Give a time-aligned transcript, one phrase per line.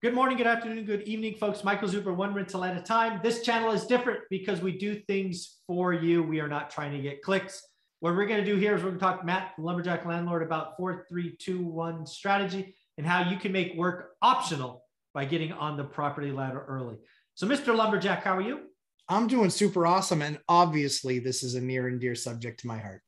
[0.00, 1.64] Good morning, good afternoon, good evening, folks.
[1.64, 3.18] Michael Zuber, one rental at a time.
[3.20, 6.22] This channel is different because we do things for you.
[6.22, 7.66] We are not trying to get clicks.
[7.98, 10.44] What we're going to do here is we're going to talk Matt, the lumberjack landlord,
[10.44, 14.84] about four, three, two, one strategy and how you can make work optional
[15.14, 16.94] by getting on the property ladder early.
[17.34, 17.74] So, Mr.
[17.74, 18.60] Lumberjack, how are you?
[19.08, 20.22] I'm doing super awesome.
[20.22, 23.02] And obviously, this is a near and dear subject to my heart.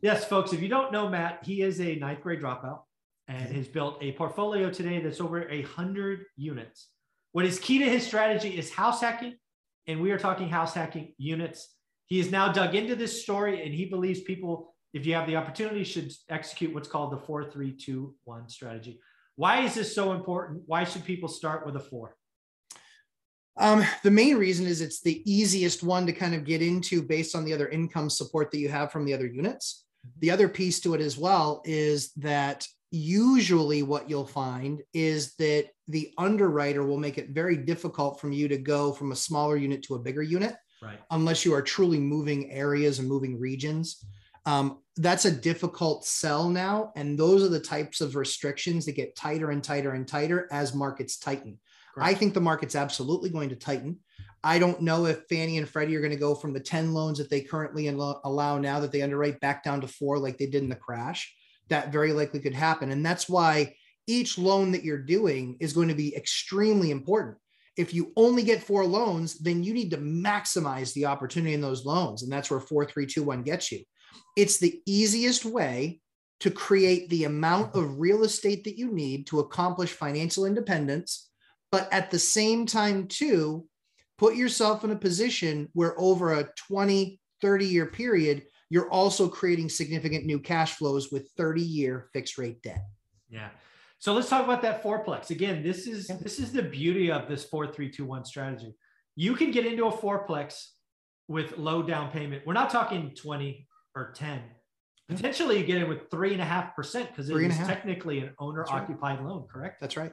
[0.00, 2.82] Yes, folks, if you don't know Matt, he is a ninth grade dropout
[3.28, 6.88] and has built a portfolio today that's over a hundred units.
[7.32, 9.36] What is key to his strategy is house hacking,
[9.86, 11.74] and we are talking house hacking units.
[12.06, 15.36] He has now dug into this story, and he believes people, if you have the
[15.36, 19.00] opportunity, should execute what's called the four, three, two, one strategy.
[19.34, 20.62] Why is this so important?
[20.66, 22.16] Why should people start with a four?
[23.58, 27.34] Um, the main reason is it's the easiest one to kind of get into based
[27.34, 29.84] on the other income support that you have from the other units.
[30.20, 35.68] The other piece to it as well is that usually what you'll find is that
[35.88, 39.82] the underwriter will make it very difficult from you to go from a smaller unit
[39.84, 40.98] to a bigger unit right.
[41.10, 44.04] unless you are truly moving areas and moving regions.
[44.44, 49.16] Um, that's a difficult sell now and those are the types of restrictions that get
[49.16, 51.58] tighter and tighter and tighter as markets tighten.
[51.98, 53.98] I think the market's absolutely going to tighten.
[54.44, 57.18] I don't know if fannie and freddie are going to go from the 10 loans
[57.18, 60.62] that they currently allow now that they underwrite back down to four like they did
[60.62, 61.34] in the crash
[61.68, 62.90] that very likely could happen.
[62.90, 63.74] And that's why
[64.06, 67.36] each loan that you're doing is going to be extremely important.
[67.76, 71.84] If you only get four loans, then you need to maximize the opportunity in those
[71.84, 72.22] loans.
[72.22, 73.80] And that's where 4321 gets you.
[74.36, 76.00] It's the easiest way
[76.40, 81.30] to create the amount of real estate that you need to accomplish financial independence,
[81.72, 83.66] but at the same time, too,
[84.18, 89.68] put yourself in a position where over a 20, 30 year period, you're also creating
[89.68, 92.84] significant new cash flows with 30 year fixed rate debt.
[93.28, 93.48] Yeah.
[93.98, 95.30] So let's talk about that fourplex.
[95.30, 96.16] Again, this is yeah.
[96.20, 98.74] this is the beauty of this 4321 strategy.
[99.14, 100.66] You can get into a fourplex
[101.28, 102.42] with low down payment.
[102.46, 104.42] We're not talking 20 or 10.
[105.08, 108.32] Potentially you get in with three and a half percent because it is technically an
[108.40, 109.28] owner occupied right.
[109.28, 109.80] loan, correct?
[109.80, 110.12] That's right.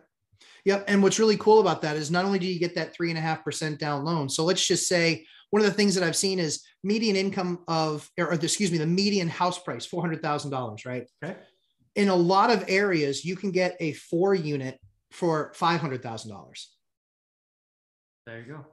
[0.65, 0.85] Yep.
[0.87, 3.17] And what's really cool about that is not only do you get that three and
[3.17, 4.29] a half percent down loan.
[4.29, 8.09] So let's just say one of the things that I've seen is median income of,
[8.17, 11.05] or, or excuse me, the median house price, $400,000, right?
[11.23, 11.37] Okay.
[11.95, 14.79] In a lot of areas, you can get a four unit
[15.11, 16.65] for $500,000.
[18.25, 18.65] There you go.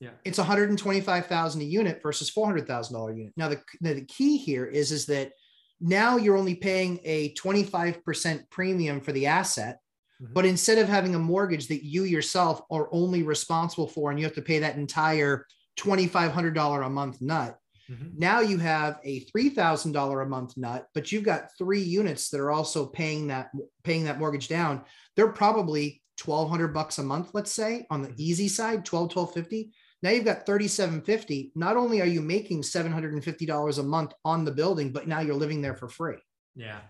[0.00, 0.10] Yeah.
[0.24, 3.32] It's 125,000 a unit versus $400,000 unit.
[3.36, 5.32] Now the, the key here is, is that
[5.80, 9.78] now you're only paying a 25% premium for the asset.
[10.22, 10.32] Mm-hmm.
[10.32, 14.24] But instead of having a mortgage that you yourself are only responsible for and you
[14.24, 15.46] have to pay that entire
[15.78, 17.58] $2,500 a month nut.
[17.90, 18.18] Mm-hmm.
[18.18, 22.52] Now you have a $3,000 a month nut, but you've got three units that are
[22.52, 23.50] also paying that,
[23.82, 24.84] paying that mortgage down.
[25.16, 28.20] They're probably 1200 bucks a month, let's say on the mm-hmm.
[28.20, 29.72] easy side, 12, 1250.
[30.02, 31.52] Now you've got 3750.
[31.54, 35.62] Not only are you making $750 a month on the building, but now you're living
[35.62, 36.18] there for free.
[36.56, 36.80] Yeah.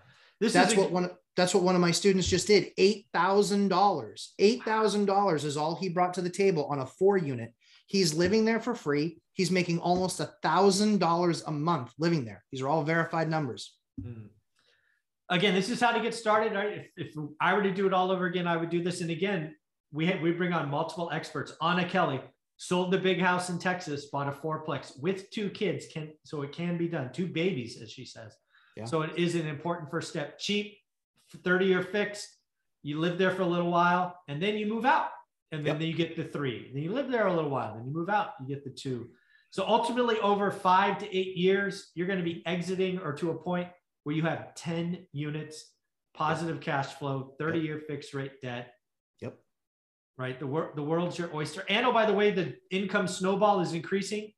[0.43, 2.77] This that's what one that's what one of my students just did.
[2.77, 4.29] $8,000.
[4.41, 7.55] $8,000 is all he brought to the table on a four unit.
[7.87, 9.23] He's living there for free.
[9.35, 12.43] He's making almost a thousand dollars a month living there.
[12.51, 13.77] These are all verified numbers.
[14.05, 14.31] Mm.
[15.31, 16.55] Again, this is how to get started.
[16.55, 16.87] Right?
[16.97, 19.01] If, if I were to do it all over again, I would do this.
[19.01, 19.55] And again,
[19.93, 21.55] we we bring on multiple experts.
[21.63, 22.21] Anna Kelly
[22.57, 25.87] sold the big house in Texas, bought a fourplex with two kids.
[25.87, 27.13] Can so it can be done.
[27.13, 28.37] Two babies, as she says.
[28.77, 28.85] Yeah.
[28.85, 30.39] So it is an important first step.
[30.39, 30.77] Cheap,
[31.45, 32.29] 30 year fixed.
[32.83, 35.11] You live there for a little while, and then you move out
[35.53, 35.79] and then, yep.
[35.79, 36.71] then you get the three.
[36.73, 37.75] Then you live there a little while.
[37.77, 39.11] Then you move out, you get the two.
[39.51, 43.35] So ultimately, over five to eight years, you're going to be exiting or to a
[43.35, 43.69] point
[44.05, 45.73] where you have 10 units,
[46.15, 46.65] positive yep.
[46.65, 47.87] cash flow, 30 year yep.
[47.87, 48.73] fixed rate debt.
[49.21, 49.39] Yep.
[50.17, 50.41] Right.
[50.41, 51.65] The, wor- the world's your oyster.
[51.69, 54.33] And oh, by the way, the income snowball is increasing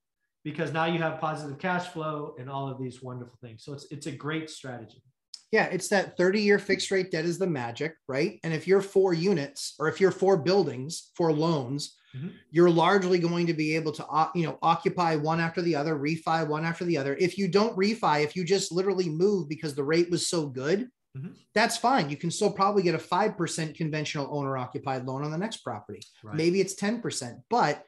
[0.44, 3.64] because now you have positive cash flow and all of these wonderful things.
[3.64, 5.02] So it's, it's a great strategy.
[5.50, 8.40] Yeah, it's that 30 year fixed rate debt is the magic, right?
[8.44, 12.28] And if you're four units or if you're four buildings, four loans, mm-hmm.
[12.50, 16.46] you're largely going to be able to, you know, occupy one after the other, refi
[16.46, 17.16] one after the other.
[17.18, 20.88] If you don't refi, if you just literally move because the rate was so good,
[21.16, 21.32] mm-hmm.
[21.54, 22.10] that's fine.
[22.10, 26.02] You can still probably get a 5% conventional owner occupied loan on the next property.
[26.24, 26.34] Right.
[26.36, 27.84] Maybe it's 10%, but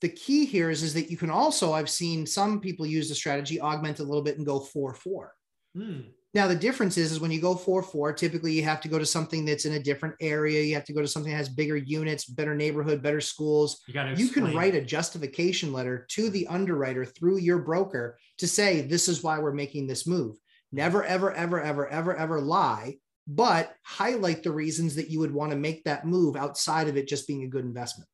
[0.00, 3.14] the key here is, is that you can also, I've seen some people use the
[3.14, 5.34] strategy, augment a little bit and go four, four.
[5.76, 6.06] Mm.
[6.34, 8.98] Now the difference is, is when you go four four, typically you have to go
[8.98, 10.62] to something that's in a different area.
[10.62, 13.80] You have to go to something that has bigger units, better neighborhood, better schools.
[14.18, 18.82] You, you can write a justification letter to the underwriter through your broker to say
[18.82, 20.36] this is why we're making this move.
[20.70, 22.96] Never, ever, ever, ever, ever, ever lie
[23.28, 27.06] but highlight the reasons that you would want to make that move outside of it
[27.06, 28.08] just being a good investment.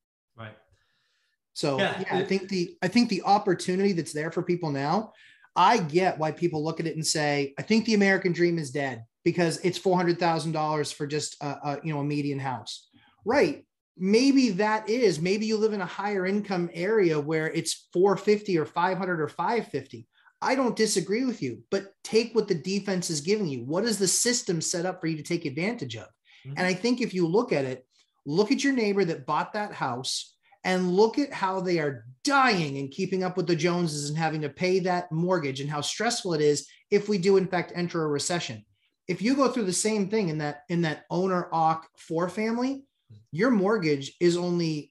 [1.55, 5.13] So yeah, yeah I think the I think the opportunity that's there for people now,
[5.57, 8.71] I get why people look at it and say, I think the American dream is
[8.71, 12.41] dead because it's four hundred thousand dollars for just a, a you know a median
[12.41, 12.89] house.
[13.25, 13.65] Right.
[13.97, 18.67] Maybe that is maybe you live in a higher income area where it's 450 or
[18.67, 20.09] 500 or 550.
[20.43, 23.65] I don't disagree with you, but take what the defense is giving you.
[23.65, 26.07] What is the system set up for you to take advantage of?
[26.47, 26.55] Mm-hmm.
[26.57, 27.87] And I think if you look at it,
[28.27, 30.34] look at your neighbor that bought that house
[30.65, 34.41] and look at how they are dying and keeping up with the Joneses and having
[34.41, 38.03] to pay that mortgage and how stressful it is if we do in fact enter
[38.03, 38.65] a recession.
[39.07, 42.85] If you go through the same thing in that in that owner occ four family,
[43.31, 44.91] your mortgage is only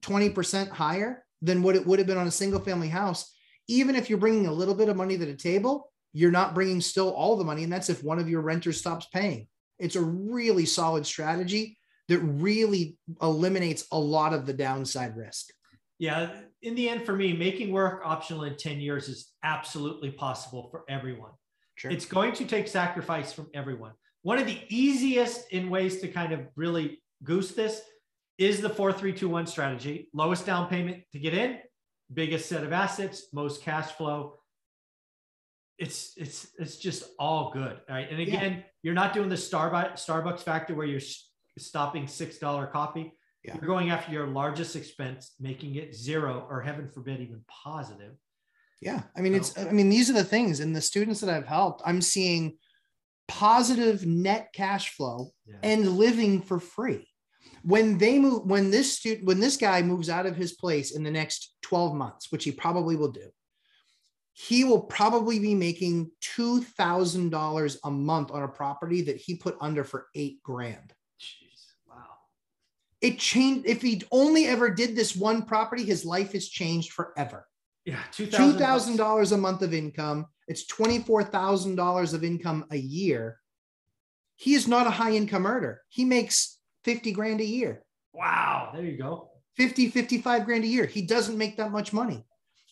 [0.00, 3.30] 20% higher than what it would have been on a single family house.
[3.68, 6.80] Even if you're bringing a little bit of money to the table, you're not bringing
[6.80, 7.62] still all the money.
[7.62, 9.46] And that's if one of your renters stops paying.
[9.78, 11.76] It's a really solid strategy
[12.12, 15.50] that really eliminates a lot of the downside risk.
[15.98, 16.30] Yeah.
[16.60, 20.84] In the end, for me, making work optional in 10 years is absolutely possible for
[20.90, 21.30] everyone.
[21.76, 21.90] Sure.
[21.90, 23.92] It's going to take sacrifice from everyone.
[24.20, 27.80] One of the easiest in ways to kind of really goose this
[28.36, 30.10] is the 4321 strategy.
[30.12, 31.60] Lowest down payment to get in,
[32.12, 34.34] biggest set of assets, most cash flow.
[35.78, 37.80] It's it's it's just all good.
[37.88, 38.06] Right.
[38.10, 38.62] And again, yeah.
[38.82, 41.00] you're not doing the Starbucks Starbucks factor where you're
[41.58, 43.12] stopping six dollar coffee.
[43.44, 43.54] Yeah.
[43.54, 48.14] You're going after your largest expense, making it zero or heaven forbid even positive.
[48.80, 49.02] Yeah.
[49.16, 50.60] I mean, so, it's I mean, these are the things.
[50.60, 52.56] And the students that I've helped, I'm seeing
[53.28, 55.56] positive net cash flow yeah.
[55.62, 57.08] and living for free
[57.62, 61.02] when they move when this student when this guy moves out of his place in
[61.02, 63.30] the next 12 months which he probably will do
[64.34, 69.84] he will probably be making $2000 a month on a property that he put under
[69.84, 70.92] for eight grand
[73.02, 77.46] it changed if he only ever did this one property his life has changed forever
[77.84, 83.38] yeah $2000 $2, a month of income it's $24000 of income a year
[84.36, 87.82] he is not a high income earner he makes 50 grand a year.
[88.12, 88.70] Wow.
[88.74, 89.30] There you go.
[89.56, 90.86] 50, 55 grand a year.
[90.86, 92.24] He doesn't make that much money.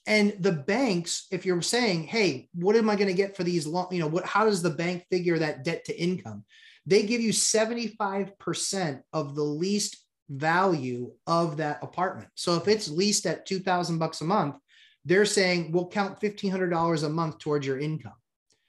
[0.06, 3.67] And the banks, if you're saying, hey, what am I going to get for these
[3.67, 6.44] long, you know, what, how does the bank figure that debt to income?
[6.87, 9.99] They give you 75% of the least
[10.31, 12.29] value of that apartment.
[12.35, 14.56] So if it's leased at 2000 bucks a month,
[15.05, 18.15] they're saying we'll count $1,500 a month towards your income.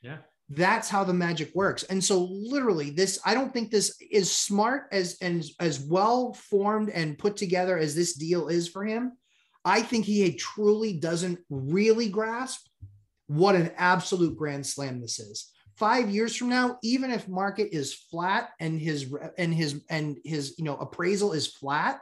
[0.02, 0.18] Yeah.
[0.50, 1.84] That's how the magic works.
[1.84, 6.90] And so literally this, I don't think this is smart as and as well formed
[6.90, 9.14] and put together as this deal is for him.
[9.64, 12.68] I think he truly doesn't really grasp
[13.28, 15.52] what an absolute grand slam this is.
[15.82, 20.54] Five years from now, even if market is flat and his and his and his
[20.60, 22.00] you know appraisal is flat,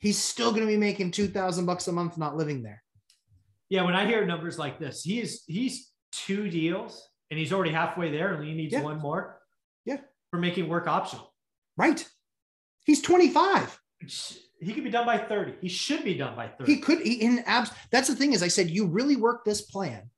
[0.00, 2.82] he's still going to be making two thousand bucks a month not living there.
[3.70, 8.10] Yeah, when I hear numbers like this, he's he's two deals and he's already halfway
[8.10, 8.82] there and he needs yeah.
[8.82, 9.40] one more.
[9.86, 10.00] Yeah.
[10.30, 11.32] For making work optional.
[11.78, 12.06] Right.
[12.84, 13.80] He's 25.
[14.60, 15.54] He could be done by 30.
[15.62, 16.70] He should be done by 30.
[16.70, 17.70] He could he, in abs.
[17.90, 20.10] That's the thing is I said you really work this plan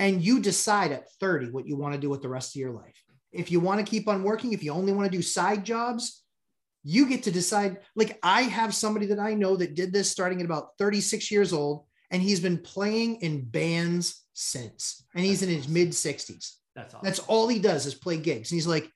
[0.00, 2.72] and you decide at 30 what you want to do with the rest of your
[2.72, 2.96] life.
[3.32, 6.24] If you want to keep on working, if you only want to do side jobs,
[6.82, 7.78] you get to decide.
[7.94, 11.52] Like I have somebody that I know that did this starting at about 36 years
[11.52, 15.74] old and he's been playing in bands since, and he's That's in his awesome.
[15.74, 16.54] mid 60s.
[16.74, 17.00] That's awesome.
[17.04, 18.90] That's all he does is play gigs, and he's like,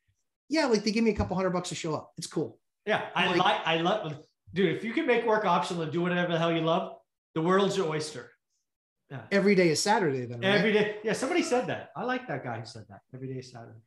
[0.49, 2.13] "Yeah, like they give me a couple hundred bucks to show up.
[2.17, 4.17] It's cool." Yeah, I like, like I love,
[4.53, 4.75] dude.
[4.75, 6.97] If you can make work optional and do whatever the hell you love,
[7.35, 8.31] the world's your oyster.
[9.11, 9.21] Yeah.
[9.31, 10.41] Every day is Saturday, then.
[10.41, 10.59] Right?
[10.59, 10.97] Every day.
[11.05, 11.91] Yeah, somebody said that.
[11.97, 13.01] I like that guy who said that.
[13.15, 13.79] Every day is Saturday.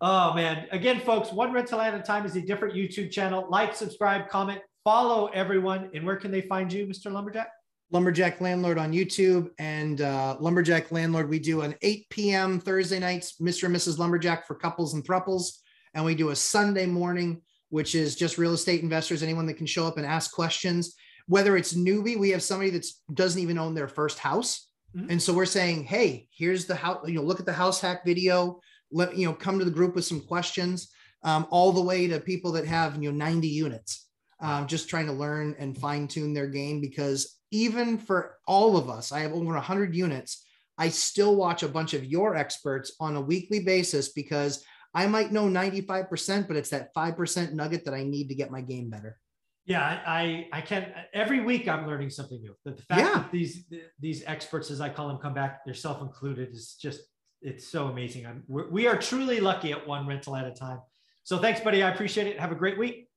[0.00, 0.66] Oh man.
[0.72, 3.46] Again, folks, one rental at a time is a different YouTube channel.
[3.48, 5.90] Like, subscribe, comment, follow everyone.
[5.94, 7.10] And where can they find you, Mr.
[7.10, 7.48] Lumberjack?
[7.92, 11.28] Lumberjack Landlord on YouTube and uh, Lumberjack Landlord.
[11.28, 12.60] We do an 8 p.m.
[12.60, 13.64] Thursday nights, Mr.
[13.64, 13.98] and Mrs.
[13.98, 15.58] Lumberjack for couples and thruples.
[15.94, 19.66] And we do a Sunday morning, which is just real estate investors, anyone that can
[19.66, 20.94] show up and ask questions.
[21.28, 24.68] Whether it's newbie, we have somebody that doesn't even own their first house.
[24.96, 25.10] Mm-hmm.
[25.10, 28.04] And so we're saying, hey, here's the house, you know, look at the house hack
[28.04, 28.60] video.
[28.92, 30.92] Let, you know, come to the group with some questions,
[31.24, 34.08] um, all the way to people that have, you know, 90 units.
[34.38, 38.90] Um, just trying to learn and fine tune their game because even for all of
[38.90, 40.44] us, I have over 100 units.
[40.78, 44.62] I still watch a bunch of your experts on a weekly basis because
[44.94, 48.60] I might know 95%, but it's that 5% nugget that I need to get my
[48.60, 49.18] game better.
[49.66, 52.54] Yeah, I I can every week I'm learning something new.
[52.64, 53.14] The, the fact yeah.
[53.14, 53.64] that these
[53.98, 57.00] these experts, as I call them, come back, they're self included, is just
[57.42, 58.26] it's so amazing.
[58.26, 60.80] I'm, we're, we are truly lucky at one rental at a time.
[61.24, 61.82] So thanks, buddy.
[61.82, 62.38] I appreciate it.
[62.38, 63.08] Have a great week.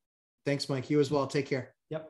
[0.44, 0.90] Thanks, Mike.
[0.90, 1.26] You as well.
[1.26, 1.74] Take care.
[1.90, 2.08] Yep.